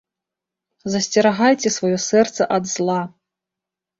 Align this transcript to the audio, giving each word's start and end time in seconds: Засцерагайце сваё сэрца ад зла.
Засцерагайце 0.93 1.69
сваё 1.77 1.99
сэрца 2.09 2.47
ад 2.55 2.63
зла. 2.75 2.99